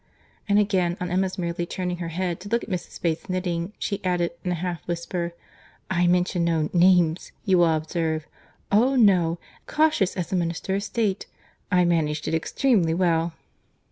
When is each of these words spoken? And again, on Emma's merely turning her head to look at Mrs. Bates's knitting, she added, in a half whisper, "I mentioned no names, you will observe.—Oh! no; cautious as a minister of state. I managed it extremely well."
And 0.49 0.57
again, 0.57 0.97
on 0.99 1.11
Emma's 1.11 1.37
merely 1.37 1.67
turning 1.67 1.97
her 1.97 2.07
head 2.07 2.39
to 2.39 2.49
look 2.49 2.63
at 2.63 2.71
Mrs. 2.71 2.99
Bates's 2.99 3.29
knitting, 3.29 3.73
she 3.77 4.03
added, 4.03 4.31
in 4.43 4.51
a 4.51 4.55
half 4.55 4.81
whisper, 4.87 5.35
"I 5.91 6.07
mentioned 6.07 6.43
no 6.45 6.71
names, 6.73 7.31
you 7.45 7.59
will 7.59 7.75
observe.—Oh! 7.75 8.95
no; 8.95 9.37
cautious 9.67 10.17
as 10.17 10.31
a 10.31 10.35
minister 10.35 10.73
of 10.73 10.81
state. 10.81 11.27
I 11.71 11.85
managed 11.85 12.27
it 12.27 12.33
extremely 12.33 12.95
well." 12.95 13.33